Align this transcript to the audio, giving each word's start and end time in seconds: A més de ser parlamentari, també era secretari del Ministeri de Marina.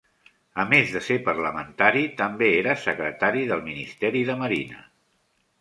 A 0.61 0.63
més 0.69 0.93
de 0.93 1.01
ser 1.07 1.17
parlamentari, 1.27 2.01
també 2.23 2.49
era 2.63 2.75
secretari 2.89 3.47
del 3.53 3.65
Ministeri 3.71 4.29
de 4.31 4.39
Marina. 4.45 4.83